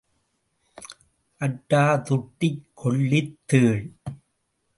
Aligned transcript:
அட்டாதுட்டிக் 1.39 2.61
கொள்ளித் 2.73 3.37
தேள். 3.45 3.93